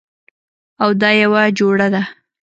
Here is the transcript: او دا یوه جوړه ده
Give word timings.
او 0.83 0.89
دا 1.01 1.09
یوه 1.23 1.43
جوړه 1.57 1.87
ده 1.93 2.01